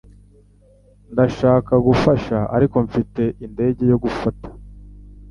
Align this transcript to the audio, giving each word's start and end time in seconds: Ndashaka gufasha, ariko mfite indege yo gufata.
Ndashaka 1.13 1.73
gufasha, 1.87 2.37
ariko 2.55 2.75
mfite 2.87 3.23
indege 3.45 3.83
yo 3.91 3.97
gufata. 4.03 4.47